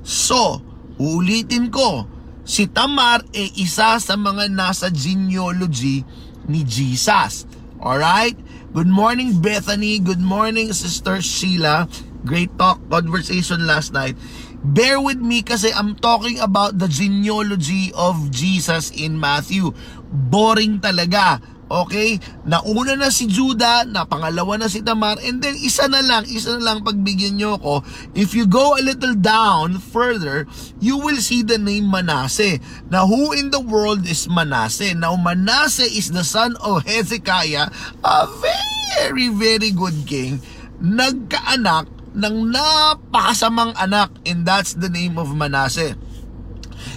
So, 0.04 0.60
uulitin 1.00 1.72
ko, 1.72 2.04
si 2.42 2.66
Tamar 2.66 3.22
ay 3.34 3.50
isa 3.58 3.98
sa 3.98 4.14
mga 4.18 4.50
nasa 4.50 4.90
genealogy 4.90 6.06
ni 6.46 6.66
Jesus. 6.66 7.46
Alright? 7.82 8.38
Good 8.72 8.88
morning, 8.88 9.36
Bethany. 9.42 10.00
Good 10.00 10.22
morning, 10.22 10.72
Sister 10.72 11.20
Sheila. 11.20 11.90
Great 12.24 12.54
talk, 12.56 12.80
conversation 12.88 13.66
last 13.66 13.92
night. 13.92 14.16
Bear 14.62 15.02
with 15.02 15.18
me 15.18 15.42
kasi 15.42 15.74
I'm 15.74 15.98
talking 15.98 16.38
about 16.38 16.78
the 16.78 16.86
genealogy 16.86 17.90
of 17.98 18.30
Jesus 18.30 18.94
in 18.94 19.18
Matthew. 19.18 19.74
Boring 20.06 20.78
talaga. 20.78 21.42
Okay? 21.72 22.20
Nauna 22.44 23.00
na 23.00 23.08
si 23.08 23.24
Judah, 23.24 23.88
na 23.88 24.04
pangalawa 24.04 24.60
na 24.60 24.68
si 24.68 24.84
Tamar, 24.84 25.16
and 25.24 25.40
then 25.40 25.56
isa 25.56 25.88
na 25.88 26.04
lang, 26.04 26.28
isa 26.28 26.60
na 26.60 26.72
lang 26.72 26.84
pagbigyan 26.84 27.40
nyo 27.40 27.56
ko. 27.56 27.80
If 28.12 28.36
you 28.36 28.44
go 28.44 28.76
a 28.76 28.84
little 28.84 29.16
down 29.16 29.80
further, 29.80 30.44
you 30.84 31.00
will 31.00 31.16
see 31.24 31.40
the 31.40 31.56
name 31.56 31.88
Manasseh. 31.88 32.60
Now, 32.92 33.08
who 33.08 33.32
in 33.32 33.48
the 33.48 33.64
world 33.64 34.04
is 34.04 34.28
Manasseh? 34.28 34.92
Now, 34.92 35.16
Manasseh 35.16 35.88
is 35.88 36.12
the 36.12 36.28
son 36.28 36.60
of 36.60 36.84
Hezekiah, 36.84 37.72
a 38.04 38.18
very, 38.28 39.32
very 39.32 39.72
good 39.72 40.04
king. 40.04 40.44
Nagkaanak 40.82 41.88
ng 42.12 42.52
napakasamang 42.52 43.72
anak 43.80 44.12
and 44.28 44.44
that's 44.44 44.76
the 44.76 44.92
name 44.92 45.16
of 45.16 45.32
Manasseh. 45.32 45.96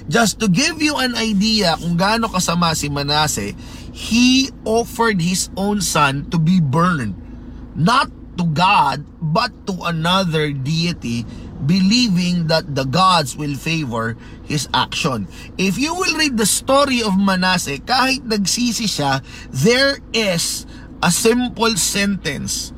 Just 0.06 0.42
to 0.42 0.50
give 0.50 0.82
you 0.82 0.98
an 0.98 1.16
idea 1.18 1.78
kung 1.78 1.98
gaano 1.98 2.30
kasama 2.30 2.76
si 2.78 2.90
Manasseh, 2.90 3.56
he 3.96 4.52
offered 4.68 5.24
his 5.24 5.48
own 5.56 5.80
son 5.80 6.28
to 6.28 6.36
be 6.36 6.60
burned. 6.60 7.16
Not 7.80 8.12
to 8.36 8.44
God, 8.44 9.08
but 9.24 9.56
to 9.72 9.88
another 9.88 10.52
deity, 10.52 11.24
believing 11.64 12.52
that 12.52 12.76
the 12.76 12.84
gods 12.84 13.40
will 13.40 13.56
favor 13.56 14.20
his 14.44 14.68
action. 14.76 15.32
If 15.56 15.80
you 15.80 15.96
will 15.96 16.12
read 16.20 16.36
the 16.36 16.46
story 16.46 17.00
of 17.00 17.16
Manasseh, 17.16 17.80
kahit 17.80 18.28
nagsisi 18.28 18.92
siya, 18.92 19.24
there 19.48 20.04
is 20.12 20.68
a 21.00 21.08
simple 21.08 21.80
sentence 21.80 22.76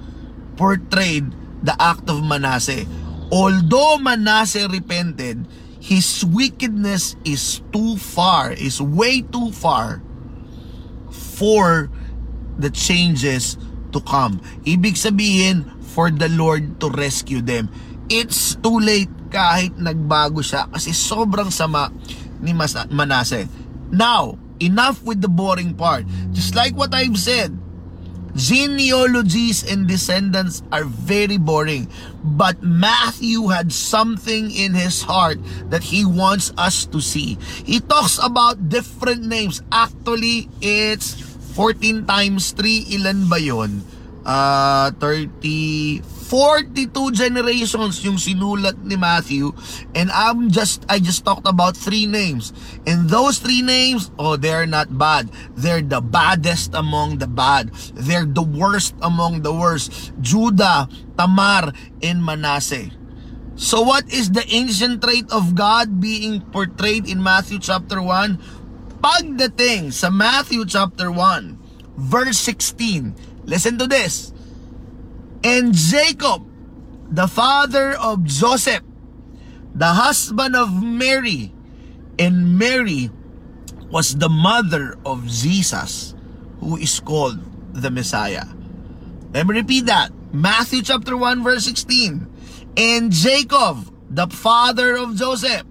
portrayed 0.53 1.33
the 1.65 1.73
act 1.81 2.05
of 2.13 2.21
Manasseh. 2.21 2.85
Although 3.33 3.97
Manasseh 3.97 4.69
repented, 4.69 5.49
his 5.81 6.21
wickedness 6.21 7.17
is 7.25 7.65
too 7.73 7.97
far, 7.97 8.53
is 8.53 8.77
way 8.77 9.25
too 9.25 9.49
far 9.49 10.05
for 11.37 11.93
the 12.57 12.73
changes 12.73 13.61
to 13.93 14.01
come. 14.01 14.41
Ibig 14.65 14.97
sabihin, 14.97 15.69
for 15.97 16.09
the 16.09 16.29
Lord 16.29 16.81
to 16.81 16.89
rescue 16.93 17.41
them. 17.41 17.69
It's 18.09 18.53
too 18.61 18.77
late 18.77 19.09
kahit 19.33 19.77
nagbago 19.81 20.45
siya 20.45 20.69
kasi 20.69 20.93
sobrang 20.93 21.49
sama 21.49 21.89
ni 22.41 22.53
Manasseh. 22.53 23.49
Now, 23.89 24.37
enough 24.61 25.01
with 25.01 25.25
the 25.25 25.31
boring 25.31 25.73
part. 25.73 26.05
Just 26.33 26.53
like 26.53 26.77
what 26.77 26.93
I've 26.93 27.17
said, 27.17 27.55
Genealogies 28.37 29.65
and 29.65 29.89
descendants 29.89 30.61
are 30.69 30.85
very 30.85 31.41
boring. 31.41 31.89
But 32.21 32.61
Matthew 32.61 33.49
had 33.49 33.73
something 33.73 34.53
in 34.53 34.77
his 34.77 35.01
heart 35.01 35.41
that 35.73 35.81
he 35.81 36.05
wants 36.05 36.53
us 36.53 36.85
to 36.93 37.01
see. 37.01 37.41
He 37.65 37.81
talks 37.81 38.21
about 38.21 38.69
different 38.69 39.25
names. 39.25 39.65
Actually, 39.73 40.53
it's 40.61 41.17
14 41.57 42.05
times 42.05 42.53
3. 42.53 43.01
Ilan 43.01 43.25
ba 43.25 43.41
yun? 43.41 43.81
Uh, 44.21 44.93
30, 45.01 46.05
42 46.29 47.15
generations 47.15 48.03
yung 48.05 48.21
sinulat 48.21 48.77
ni 48.85 48.93
Matthew. 48.93 49.55
And 49.97 50.13
I'm 50.13 50.53
just 50.53 50.85
I 50.85 51.01
just 51.01 51.25
talked 51.25 51.49
about 51.49 51.73
three 51.73 52.05
names. 52.05 52.53
And 52.85 53.09
those 53.09 53.41
three 53.41 53.65
names 53.65 54.13
oh 54.21 54.37
they're 54.37 54.69
not 54.69 54.93
bad. 54.93 55.33
They're 55.57 55.81
the 55.81 56.03
baddest 56.03 56.77
among 56.77 57.23
the 57.23 57.31
bad. 57.31 57.73
They're 57.95 58.27
the 58.27 58.45
worst 58.45 58.93
among 59.01 59.41
the 59.41 59.55
worst. 59.55 60.13
Judah 60.21 60.91
Tamar 61.17 61.71
and 62.03 62.19
Manasseh. 62.21 62.91
So 63.57 63.81
what 63.81 64.05
is 64.13 64.29
the 64.29 64.45
ancient 64.53 65.01
trait 65.01 65.25
of 65.33 65.57
God 65.57 65.97
being 65.97 66.45
portrayed 66.53 67.09
in 67.09 67.23
Matthew 67.23 67.57
chapter 67.57 67.97
1 67.97 68.56
pagdating 68.99 69.93
sa 69.93 70.09
Matthew 70.09 70.65
chapter 70.65 71.11
1 71.11 71.97
verse 71.97 72.37
16 72.39 73.45
listen 73.45 73.77
to 73.77 73.87
this 73.87 74.37
and 75.43 75.73
Jacob, 75.73 76.43
the 77.09 77.27
father 77.27 77.93
of 77.93 78.25
Joseph, 78.25 78.81
the 79.73 79.93
husband 79.93 80.55
of 80.55 80.81
Mary, 80.81 81.53
and 82.17 82.57
Mary 82.57 83.09
was 83.91 84.17
the 84.17 84.29
mother 84.29 84.97
of 85.05 85.25
Jesus, 85.27 86.15
who 86.59 86.77
is 86.77 86.99
called 86.99 87.39
the 87.73 87.91
Messiah. 87.91 88.45
Let 89.33 89.45
me 89.45 89.61
repeat 89.61 89.85
that. 89.85 90.09
Matthew 90.33 90.81
chapter 90.81 91.15
1 91.15 91.43
verse 91.43 91.65
16. 91.65 92.27
And 92.75 93.11
Jacob, 93.11 93.87
the 94.09 94.27
father 94.27 94.97
of 94.97 95.15
Joseph, 95.15 95.63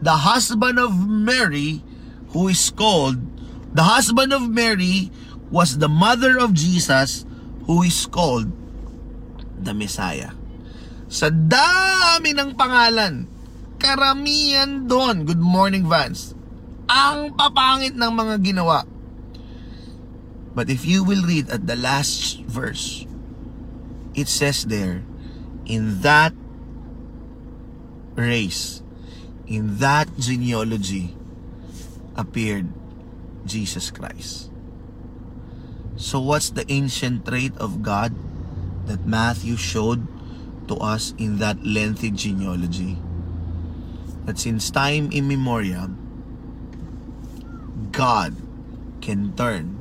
the 0.00 0.26
husband 0.26 0.78
of 0.78 1.06
Mary, 1.06 1.84
who 2.32 2.48
is 2.48 2.70
called, 2.70 3.18
the 3.72 3.84
husband 3.84 4.32
of 4.32 4.48
Mary 4.48 5.10
was 5.50 5.78
the 5.78 5.88
mother 5.88 6.36
of 6.38 6.52
Jesus, 6.52 7.24
who 7.64 7.82
is 7.82 8.04
called 8.08 8.52
the 9.56 9.72
Messiah. 9.72 10.32
Sa 11.08 11.32
dami 11.32 12.36
ng 12.36 12.52
pangalan, 12.52 13.24
karamihan 13.80 14.84
doon, 14.84 15.24
good 15.24 15.40
morning 15.40 15.88
Vance, 15.88 16.36
ang 16.88 17.32
papangit 17.32 17.96
ng 17.96 18.12
mga 18.12 18.34
ginawa. 18.44 18.84
But 20.52 20.68
if 20.68 20.84
you 20.84 21.04
will 21.04 21.22
read 21.24 21.48
at 21.48 21.68
the 21.68 21.76
last 21.76 22.44
verse, 22.44 23.06
it 24.12 24.26
says 24.26 24.66
there, 24.66 25.04
in 25.68 26.00
that 26.02 26.34
race, 28.16 28.82
in 29.46 29.78
that 29.78 30.10
genealogy, 30.18 31.17
appeared 32.18 32.66
Jesus 33.46 33.94
Christ. 33.94 34.50
So 35.94 36.18
what's 36.18 36.50
the 36.50 36.66
ancient 36.70 37.24
trait 37.26 37.54
of 37.58 37.82
God 37.82 38.14
that 38.86 39.06
Matthew 39.06 39.56
showed 39.56 40.06
to 40.66 40.76
us 40.78 41.14
in 41.16 41.38
that 41.38 41.62
lengthy 41.64 42.10
genealogy? 42.10 42.98
That 44.26 44.38
since 44.38 44.70
time 44.70 45.08
immemorial, 45.10 45.94
God 47.90 48.36
can 49.00 49.32
turn 49.34 49.80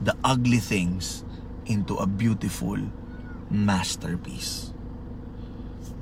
the 0.00 0.16
ugly 0.24 0.58
things 0.58 1.22
into 1.66 1.94
a 2.02 2.06
beautiful 2.08 2.80
masterpiece. 3.52 4.72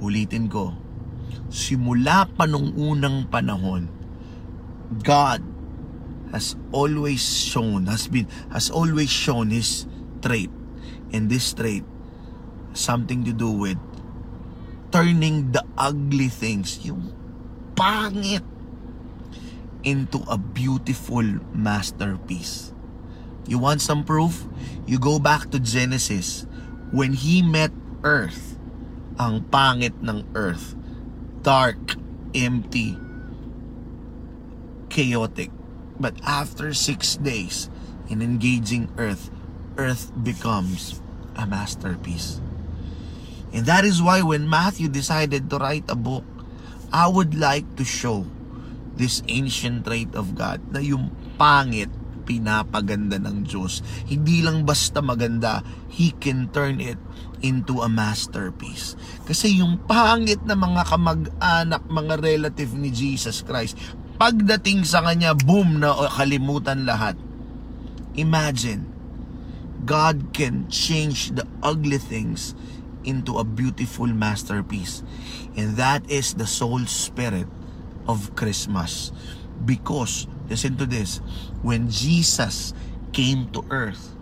Ulitin 0.01 0.49
ko, 0.49 0.73
simula 1.53 2.25
pa 2.25 2.49
nung 2.49 2.73
unang 2.73 3.29
panahon, 3.29 3.93
God 5.05 5.52
has 6.33 6.57
always 6.73 7.21
shown, 7.21 7.87
has 7.87 8.09
been, 8.09 8.27
has 8.51 8.73
always 8.73 9.13
shown 9.13 9.51
His 9.53 9.87
trait. 10.21 10.51
And 11.13 11.29
this 11.29 11.53
trait, 11.53 11.85
something 12.73 13.25
to 13.25 13.33
do 13.33 13.53
with 13.53 13.79
turning 14.91 15.53
the 15.53 15.65
ugly 15.77 16.29
things, 16.29 16.81
yung 16.85 17.13
pangit, 17.77 18.45
into 19.85 20.23
a 20.29 20.39
beautiful 20.39 21.25
masterpiece. 21.53 22.73
You 23.47 23.59
want 23.59 23.83
some 23.83 24.05
proof? 24.05 24.47
You 24.87 24.99
go 24.99 25.19
back 25.19 25.51
to 25.51 25.59
Genesis. 25.59 26.47
When 26.93 27.13
He 27.13 27.43
met 27.43 27.73
Earth, 28.05 28.57
ang 29.19 29.45
pangit 29.51 29.97
ng 30.01 30.25
Earth, 30.35 30.77
dark, 31.43 31.99
empty, 32.33 32.97
chaotic. 34.89 35.51
But 36.01 36.17
after 36.25 36.73
six 36.73 37.17
days 37.17 37.69
in 38.09 38.23
engaging 38.23 38.93
Earth, 38.97 39.31
Earth 39.77 40.13
becomes 40.13 41.01
a 41.37 41.47
masterpiece. 41.47 42.41
And 43.53 43.69
that 43.69 43.85
is 43.85 44.01
why 44.01 44.25
when 44.25 44.49
Matthew 44.49 44.89
decided 44.89 45.53
to 45.53 45.61
write 45.61 45.85
a 45.89 45.97
book, 45.97 46.25
I 46.93 47.09
would 47.09 47.37
like 47.37 47.69
to 47.77 47.85
show 47.85 48.25
this 48.97 49.25
ancient 49.29 49.89
trait 49.89 50.13
of 50.13 50.37
God 50.37 50.61
na 50.73 50.81
yung 50.81 51.13
pangit 51.41 51.89
pinapaganda 52.23 53.19
ng 53.19 53.45
Diyos. 53.45 53.83
Hindi 54.07 54.41
lang 54.41 54.63
basta 54.63 55.03
maganda, 55.03 55.61
He 55.93 56.15
can 56.17 56.49
turn 56.55 56.81
it 56.81 56.97
into 57.43 57.83
a 57.83 57.91
masterpiece. 57.91 58.95
Kasi 59.27 59.59
yung 59.61 59.83
pangit 59.85 60.41
na 60.47 60.55
mga 60.55 60.87
kamag-anak, 60.87 61.83
mga 61.91 62.15
relative 62.23 62.73
ni 62.79 62.95
Jesus 62.95 63.43
Christ, 63.43 63.75
pagdating 64.23 64.87
sa 64.87 65.03
kanya, 65.03 65.35
boom, 65.35 65.83
na 65.83 65.99
kalimutan 66.07 66.87
lahat. 66.87 67.19
Imagine, 68.15 68.87
God 69.83 70.31
can 70.31 70.71
change 70.71 71.35
the 71.35 71.43
ugly 71.59 71.99
things 71.99 72.55
into 73.03 73.43
a 73.43 73.43
beautiful 73.43 74.07
masterpiece. 74.07 75.03
And 75.59 75.75
that 75.75 76.07
is 76.07 76.39
the 76.39 76.47
soul 76.47 76.87
spirit 76.87 77.51
of 78.07 78.39
Christmas. 78.39 79.11
Because, 79.67 80.31
listen 80.47 80.79
to 80.79 80.87
this, 80.87 81.19
when 81.67 81.91
Jesus 81.91 82.79
came 83.11 83.51
to 83.51 83.67
earth, 83.75 84.15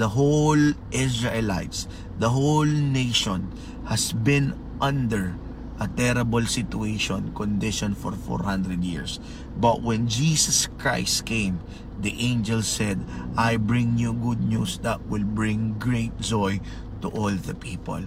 the 0.00 0.16
whole 0.16 0.72
Israelites, 0.96 1.92
the 2.16 2.32
whole 2.32 2.64
nation 2.64 3.52
has 3.84 4.16
been 4.16 4.56
under 4.80 5.36
a 5.80 5.88
terrible 5.88 6.46
situation, 6.46 7.34
condition 7.34 7.94
for 7.94 8.12
400 8.12 8.84
years. 8.84 9.18
But 9.58 9.82
when 9.82 10.06
Jesus 10.06 10.68
Christ 10.78 11.26
came, 11.26 11.60
the 11.98 12.14
angel 12.18 12.62
said, 12.62 13.02
I 13.36 13.56
bring 13.56 13.98
you 13.98 14.12
good 14.12 14.40
news 14.40 14.78
that 14.86 15.06
will 15.06 15.24
bring 15.24 15.78
great 15.78 16.18
joy 16.20 16.60
to 17.02 17.08
all 17.08 17.30
the 17.30 17.54
people. 17.54 18.02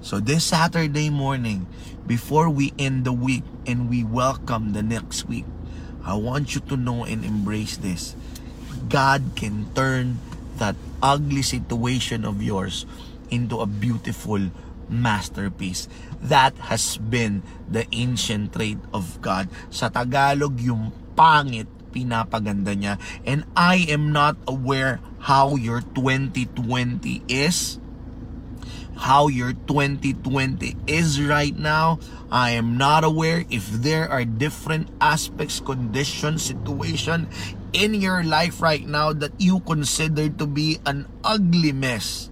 So 0.00 0.20
this 0.20 0.44
Saturday 0.48 1.10
morning, 1.10 1.66
before 2.06 2.48
we 2.48 2.72
end 2.78 3.04
the 3.04 3.12
week 3.12 3.44
and 3.66 3.90
we 3.90 4.02
welcome 4.02 4.72
the 4.72 4.82
next 4.82 5.28
week, 5.28 5.44
I 6.04 6.16
want 6.16 6.54
you 6.54 6.60
to 6.72 6.76
know 6.76 7.04
and 7.04 7.24
embrace 7.24 7.76
this. 7.76 8.16
God 8.88 9.36
can 9.36 9.68
turn 9.74 10.18
that 10.56 10.76
ugly 11.02 11.42
situation 11.42 12.24
of 12.24 12.42
yours 12.42 12.86
into 13.28 13.60
a 13.60 13.66
beautiful 13.66 14.50
masterpiece. 14.88 15.88
That 16.20 16.56
has 16.68 17.00
been 17.00 17.42
the 17.64 17.88
ancient 17.92 18.52
trait 18.52 18.78
of 18.92 19.20
God. 19.24 19.48
Sa 19.72 19.88
Tagalog, 19.88 20.60
yung 20.60 20.92
pangit, 21.16 21.68
pinapaganda 21.90 22.76
niya. 22.76 23.00
And 23.24 23.48
I 23.56 23.88
am 23.88 24.12
not 24.12 24.36
aware 24.44 25.00
how 25.24 25.56
your 25.56 25.80
2020 25.80 27.24
is 27.28 27.80
how 29.00 29.32
your 29.32 29.56
2020 29.64 30.76
is 30.86 31.16
right 31.24 31.56
now. 31.56 31.98
I 32.30 32.52
am 32.52 32.76
not 32.76 33.02
aware 33.02 33.48
if 33.48 33.64
there 33.80 34.04
are 34.04 34.28
different 34.28 34.92
aspects, 35.00 35.58
conditions, 35.58 36.44
situation 36.44 37.26
in 37.72 37.96
your 37.96 38.22
life 38.22 38.60
right 38.60 38.84
now 38.84 39.12
that 39.16 39.32
you 39.40 39.60
consider 39.64 40.28
to 40.28 40.46
be 40.46 40.78
an 40.84 41.08
ugly 41.24 41.72
mess. 41.72 42.28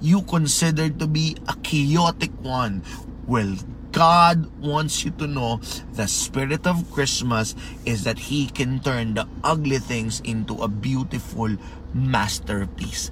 You 0.00 0.22
consider 0.22 0.88
to 0.88 1.06
be 1.06 1.36
a 1.48 1.54
chaotic 1.60 2.32
one. 2.40 2.82
Well, 3.26 3.58
God 3.90 4.46
wants 4.62 5.02
you 5.02 5.10
to 5.18 5.26
know 5.26 5.58
the 5.98 6.06
spirit 6.06 6.62
of 6.62 6.86
Christmas 6.94 7.58
is 7.82 8.06
that 8.06 8.30
He 8.30 8.46
can 8.46 8.78
turn 8.78 9.18
the 9.18 9.26
ugly 9.42 9.82
things 9.82 10.22
into 10.22 10.62
a 10.62 10.70
beautiful 10.70 11.50
masterpiece. 11.90 13.10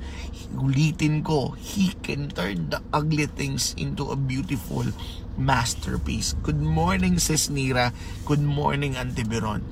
Ulitin 0.55 1.27
ko, 1.27 1.59
He 1.59 1.99
can 2.07 2.31
turn 2.31 2.71
the 2.71 2.79
ugly 2.95 3.27
things 3.27 3.75
into 3.75 4.15
a 4.15 4.15
beautiful 4.15 4.87
masterpiece. 5.35 6.39
Good 6.47 6.63
morning, 6.63 7.19
Sis 7.19 7.51
Nira. 7.51 7.91
Good 8.23 8.45
morning, 8.45 8.95
Auntie 8.95 9.27
Biron. 9.27 9.67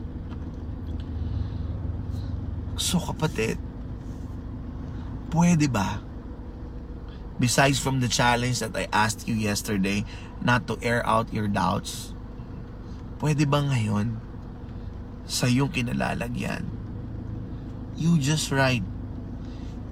So, 2.75 2.99
kapatid, 2.99 3.63
pwede 5.31 5.71
ba? 5.71 6.03
Besides 7.43 7.83
from 7.83 7.99
the 7.99 8.07
challenge 8.07 8.63
that 8.63 8.71
I 8.79 8.87
asked 8.95 9.27
you 9.27 9.35
yesterday, 9.35 10.07
not 10.39 10.71
to 10.71 10.79
air 10.79 11.03
out 11.03 11.35
your 11.35 11.51
doubts, 11.51 12.15
pwede 13.19 13.51
ba 13.51 13.67
ngayon, 13.67 14.23
sa 15.27 15.51
iyong 15.51 15.75
kinalalagyan, 15.75 16.71
you 17.99 18.15
just 18.23 18.55
write 18.55 18.87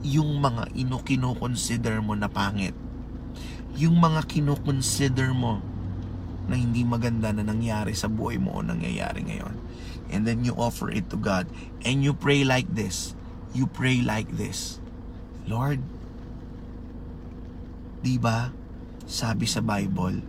yung 0.06 0.38
mga 0.38 0.70
ino 0.78 1.02
kinoconsider 1.02 1.98
mo 1.98 2.14
na 2.14 2.30
pangit. 2.30 2.78
Yung 3.74 3.98
mga 3.98 4.30
kinoconsider 4.30 5.34
mo 5.34 5.58
na 6.46 6.54
hindi 6.54 6.86
maganda 6.86 7.34
na 7.34 7.42
nangyari 7.42 7.98
sa 7.98 8.06
buhay 8.06 8.38
mo 8.38 8.58
o 8.58 8.64
nangyayari 8.64 9.26
ngayon. 9.26 9.58
And 10.10 10.22
then 10.22 10.46
you 10.46 10.54
offer 10.54 10.86
it 10.86 11.10
to 11.10 11.18
God. 11.18 11.50
And 11.82 12.06
you 12.06 12.14
pray 12.14 12.46
like 12.46 12.70
this. 12.70 13.18
You 13.58 13.66
pray 13.66 14.02
like 14.06 14.38
this. 14.38 14.78
Lord, 15.50 15.82
di 18.00 18.16
ba 18.16 18.48
sabi 19.04 19.44
sa 19.44 19.60
Bible, 19.60 20.24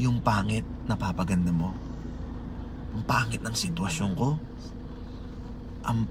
yung 0.00 0.18
pangit 0.24 0.66
napapaganda 0.90 1.54
mo. 1.54 1.70
Ang 2.92 3.02
pangit 3.06 3.40
ng 3.40 3.54
sitwasyon 3.54 4.12
ko. 4.18 4.36
Ang 5.86 6.10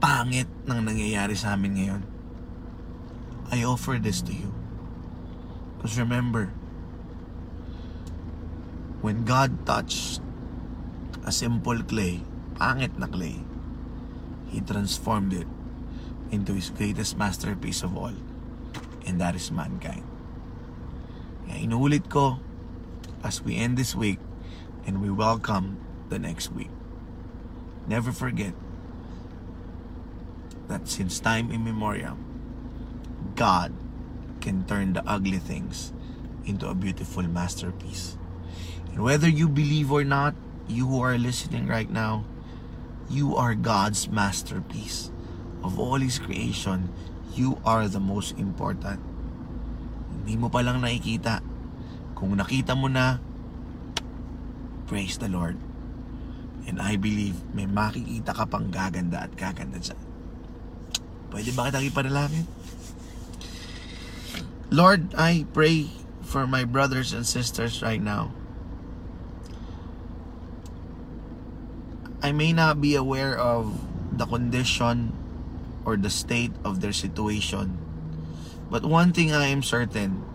pangit 0.00 0.48
ng 0.64 0.80
nangyayari 0.82 1.36
sa 1.36 1.54
amin 1.54 1.72
ngayon. 1.76 2.02
I 3.52 3.62
offer 3.62 4.00
this 4.00 4.24
to 4.26 4.34
you. 4.34 4.50
Because 5.76 6.00
remember, 6.00 6.50
when 9.04 9.22
God 9.22 9.66
touched 9.68 10.18
a 11.22 11.30
simple 11.30 11.78
clay, 11.86 12.22
pangit 12.58 12.94
na 12.98 13.06
clay, 13.06 13.38
He 14.50 14.62
transformed 14.62 15.34
it 15.34 15.50
into 16.30 16.54
His 16.54 16.74
greatest 16.74 17.14
masterpiece 17.14 17.86
of 17.86 17.94
all. 17.94 18.14
And 19.06 19.20
that 19.22 19.38
is 19.38 19.54
mankind. 19.54 20.02
Kaya 21.46 21.62
inuulit 21.62 22.10
ko, 22.10 22.42
as 23.22 23.40
we 23.40 23.56
end 23.56 23.78
this 23.78 23.94
week, 23.94 24.18
and 24.84 25.00
we 25.00 25.08
welcome 25.08 25.78
the 26.10 26.18
next 26.18 26.52
week. 26.52 26.70
Never 27.86 28.10
forget 28.10 28.52
that 30.68 30.90
since 30.90 31.22
time 31.22 31.54
immemorial, 31.54 32.18
God 33.38 33.72
can 34.42 34.66
turn 34.66 34.92
the 34.92 35.06
ugly 35.06 35.38
things 35.38 35.94
into 36.44 36.68
a 36.68 36.74
beautiful 36.74 37.22
masterpiece. 37.22 38.18
And 38.90 39.02
whether 39.02 39.28
you 39.28 39.48
believe 39.48 39.90
or 39.90 40.04
not, 40.04 40.34
you 40.68 40.86
who 40.86 41.00
are 41.00 41.18
listening 41.18 41.66
right 41.66 41.90
now, 41.90 42.24
you 43.08 43.36
are 43.36 43.54
God's 43.54 44.08
masterpiece. 44.10 45.10
Of 45.62 45.78
all 45.78 45.98
His 45.98 46.18
creation, 46.18 46.90
you 47.36 47.60
are 47.62 47.86
the 47.86 48.00
most 48.00 48.34
important. 48.40 49.00
Hindi 50.10 50.34
mo 50.40 50.48
pa 50.48 50.64
lang 50.64 50.80
nakikita. 50.82 51.44
Kung 52.16 52.34
nakita 52.34 52.72
mo 52.72 52.88
na, 52.88 53.20
praise 54.88 55.20
the 55.20 55.28
Lord. 55.28 55.60
And 56.66 56.82
I 56.82 56.98
believe 56.98 57.38
may 57.54 57.68
makikita 57.68 58.34
ka 58.34 58.44
pang 58.48 58.72
gaganda 58.72 59.28
at 59.28 59.32
gaganda 59.38 59.78
dyan. 59.78 60.00
Pwede 61.30 61.54
ba 61.54 61.70
kitang 61.70 61.86
ipanalangin? 61.86 62.46
Lord, 64.74 65.14
I 65.14 65.46
pray 65.54 65.86
for 66.26 66.42
my 66.48 66.66
brothers 66.66 67.14
and 67.14 67.22
sisters 67.22 67.86
right 67.86 68.02
now. 68.02 68.34
I 72.18 72.34
may 72.34 72.50
not 72.50 72.82
be 72.82 72.98
aware 72.98 73.38
of 73.38 73.78
the 74.10 74.26
condition 74.26 75.14
or 75.86 75.94
the 75.96 76.10
state 76.10 76.50
of 76.66 76.82
their 76.82 76.92
situation. 76.92 77.78
But 78.66 78.82
one 78.82 79.14
thing 79.14 79.30
I 79.30 79.46
am 79.54 79.62
certain, 79.62 80.26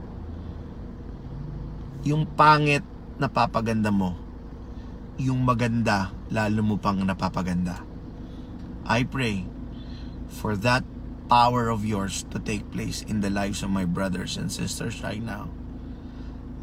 yung 2.07 2.25
pangit 2.39 2.87
na 3.19 3.27
papaganda 3.27 3.91
mo, 3.91 4.15
yung 5.19 5.43
maganda 5.43 6.15
lalo 6.31 6.63
mo 6.63 6.79
pang 6.79 7.03
napapaganda. 7.03 7.83
I 8.87 9.03
pray 9.03 9.45
for 10.31 10.55
that 10.63 10.87
power 11.27 11.67
of 11.67 11.83
yours 11.83 12.23
to 12.31 12.39
take 12.39 12.71
place 12.71 13.03
in 13.03 13.19
the 13.19 13.29
lives 13.29 13.61
of 13.61 13.69
my 13.69 13.83
brothers 13.83 14.39
and 14.39 14.47
sisters 14.47 15.03
right 15.03 15.21
now. 15.21 15.51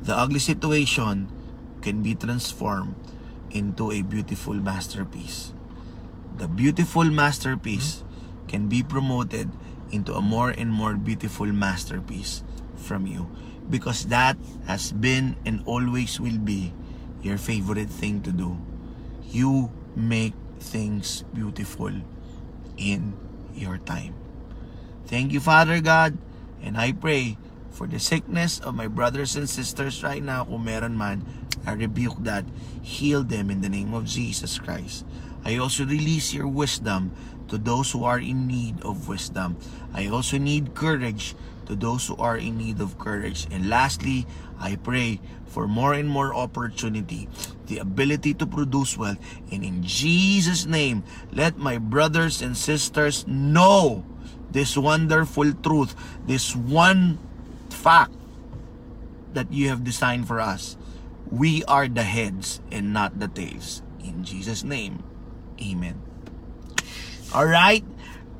The 0.02 0.16
ugly 0.16 0.40
situation 0.40 1.28
can 1.84 2.00
be 2.02 2.16
transformed 2.16 2.96
into 3.52 3.92
a 3.92 4.00
beautiful 4.00 4.56
masterpiece. 4.56 5.52
The 6.40 6.48
beautiful 6.48 7.04
masterpiece 7.04 8.02
can 8.48 8.68
be 8.68 8.82
promoted 8.82 9.50
into 9.90 10.14
a 10.14 10.20
more 10.20 10.50
and 10.50 10.72
more 10.72 10.94
beautiful 10.94 11.46
masterpiece 11.46 12.42
from 12.76 13.06
you 13.06 13.28
because 13.68 14.06
that 14.08 14.36
has 14.66 14.92
been 14.92 15.36
and 15.44 15.62
always 15.66 16.20
will 16.20 16.38
be 16.38 16.72
your 17.22 17.36
favorite 17.36 17.88
thing 17.88 18.22
to 18.22 18.32
do. 18.32 18.56
You 19.28 19.70
make 19.94 20.34
things 20.60 21.24
beautiful 21.34 21.92
in 22.76 23.14
your 23.54 23.78
time. 23.78 24.14
Thank 25.06 25.32
you, 25.32 25.40
Father 25.40 25.80
God, 25.80 26.16
and 26.62 26.76
I 26.76 26.92
pray 26.92 27.36
for 27.70 27.86
the 27.86 28.00
sickness 28.00 28.58
of 28.60 28.74
my 28.74 28.88
brothers 28.88 29.36
and 29.36 29.48
sisters 29.48 30.02
right 30.02 30.22
now, 30.22 30.44
kung 30.44 30.64
meron 30.64 30.98
man, 30.98 31.22
I 31.66 31.72
rebuke 31.72 32.24
that. 32.24 32.44
Heal 32.82 33.22
them 33.22 33.50
in 33.50 33.60
the 33.60 33.68
name 33.68 33.94
of 33.94 34.04
Jesus 34.04 34.58
Christ. 34.58 35.04
I 35.48 35.56
also 35.56 35.88
release 35.88 36.36
your 36.36 36.44
wisdom 36.44 37.16
to 37.48 37.56
those 37.56 37.88
who 37.88 38.04
are 38.04 38.20
in 38.20 38.44
need 38.44 38.84
of 38.84 39.08
wisdom. 39.08 39.56
I 39.96 40.12
also 40.12 40.36
need 40.36 40.76
courage 40.76 41.32
to 41.64 41.72
those 41.72 42.04
who 42.04 42.20
are 42.20 42.36
in 42.36 42.60
need 42.60 42.84
of 42.84 43.00
courage. 43.00 43.48
And 43.48 43.72
lastly, 43.72 44.28
I 44.60 44.76
pray 44.76 45.24
for 45.48 45.64
more 45.64 45.96
and 45.96 46.04
more 46.04 46.36
opportunity, 46.36 47.32
the 47.64 47.80
ability 47.80 48.34
to 48.34 48.44
produce 48.44 49.00
wealth. 49.00 49.16
And 49.48 49.64
in 49.64 49.80
Jesus' 49.80 50.68
name, 50.68 51.00
let 51.32 51.56
my 51.56 51.80
brothers 51.80 52.44
and 52.44 52.52
sisters 52.52 53.24
know 53.26 54.04
this 54.52 54.76
wonderful 54.76 55.56
truth, 55.64 55.96
this 56.28 56.52
one 56.52 57.16
fact 57.72 58.12
that 59.32 59.48
you 59.48 59.72
have 59.72 59.80
designed 59.80 60.28
for 60.28 60.44
us. 60.44 60.76
We 61.32 61.64
are 61.64 61.88
the 61.88 62.04
heads 62.04 62.60
and 62.68 62.92
not 62.92 63.16
the 63.16 63.28
tails. 63.28 63.80
In 64.04 64.24
Jesus' 64.24 64.60
name, 64.60 65.07
Amen. 65.58 65.98
Alright? 67.34 67.84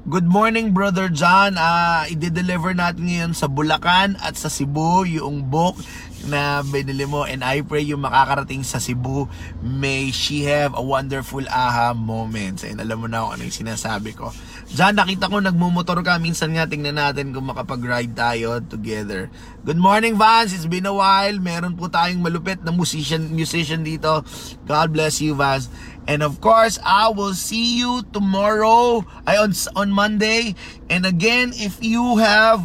Good 0.09 0.25
morning, 0.25 0.73
Brother 0.73 1.13
John. 1.13 1.61
Uh, 1.61 2.09
i-deliver 2.09 2.73
natin 2.73 3.05
ngayon 3.05 3.33
sa 3.37 3.45
Bulacan 3.45 4.17
at 4.25 4.41
sa 4.41 4.49
Cebu 4.49 5.05
yung 5.05 5.45
book 5.45 5.77
na 6.25 6.65
binili 6.65 7.05
mo. 7.05 7.29
And 7.29 7.45
I 7.45 7.61
pray 7.61 7.85
yung 7.85 8.09
makakarating 8.09 8.65
sa 8.65 8.81
Cebu 8.81 9.29
may 9.61 10.09
she 10.09 10.49
have 10.49 10.73
a 10.73 10.81
wonderful 10.81 11.45
aha 11.53 11.93
moments. 11.93 12.65
And 12.65 12.81
alam 12.81 13.05
mo 13.05 13.07
na 13.11 13.29
kung 13.29 13.33
ano 13.37 13.43
yung 13.45 13.59
sinasabi 13.61 14.17
ko. 14.17 14.33
Diyan 14.73 14.97
nakita 14.97 15.29
ko 15.29 15.45
nagmumotor 15.45 16.01
ka. 16.01 16.17
Minsan 16.17 16.57
nga 16.57 16.65
tingnan 16.65 16.97
natin 16.97 17.37
kung 17.37 17.45
makapag-ride 17.45 18.17
tayo 18.17 18.65
together. 18.65 19.29
Good 19.69 19.77
morning 19.77 20.17
Vance. 20.17 20.57
It's 20.57 20.65
been 20.65 20.89
a 20.89 20.97
while. 20.97 21.37
Meron 21.37 21.77
po 21.77 21.93
tayong 21.93 22.25
malupit 22.25 22.65
na 22.65 22.73
musician, 22.73 23.29
musician 23.29 23.85
dito. 23.85 24.25
God 24.65 24.89
bless 24.89 25.21
you 25.21 25.37
Vance 25.37 25.69
And 26.09 26.25
of 26.25 26.41
course, 26.41 26.81
I 26.81 27.13
will 27.13 27.37
see 27.37 27.77
you 27.77 28.01
tomorrow 28.17 29.05
ay 29.29 29.37
on 29.37 29.53
on 29.77 29.93
Monday. 29.93 30.57
And 30.89 31.05
again, 31.05 31.53
if 31.53 31.85
you 31.85 32.17
have 32.17 32.65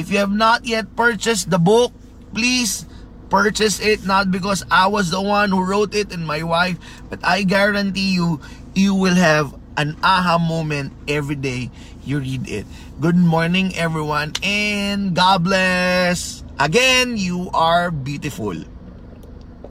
if 0.00 0.08
you 0.08 0.24
have 0.24 0.32
not 0.32 0.64
yet 0.64 0.96
purchased 0.96 1.52
the 1.52 1.60
book, 1.60 1.92
please 2.32 2.88
purchase 3.28 3.76
it 3.76 4.08
not 4.08 4.32
because 4.32 4.64
I 4.72 4.88
was 4.88 5.12
the 5.12 5.20
one 5.20 5.52
who 5.52 5.60
wrote 5.60 5.92
it 5.92 6.16
and 6.16 6.24
my 6.24 6.40
wife, 6.40 6.80
but 7.12 7.20
I 7.20 7.44
guarantee 7.44 8.16
you 8.16 8.40
you 8.72 8.96
will 8.96 9.20
have 9.20 9.52
an 9.76 10.00
aha 10.00 10.40
moment 10.40 10.96
every 11.04 11.36
day 11.36 11.68
you 12.08 12.24
read 12.24 12.48
it. 12.48 12.64
Good 13.04 13.20
morning 13.20 13.76
everyone 13.76 14.32
and 14.40 15.12
God 15.12 15.44
bless. 15.44 16.40
Again, 16.56 17.20
you 17.20 17.52
are 17.52 17.92
beautiful. 17.92 18.56